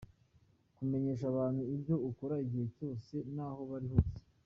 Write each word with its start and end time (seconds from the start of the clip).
Kumenyesha 0.77 1.25
abantu 1.33 1.61
ibyo 1.75 1.95
ukora 2.09 2.35
igihe 2.45 2.67
cyose 2.77 3.13
n’aho 3.35 3.61
bari 3.71 3.87
hose. 3.93 4.19